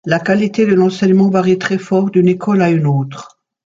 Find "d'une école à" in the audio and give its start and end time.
2.09-2.71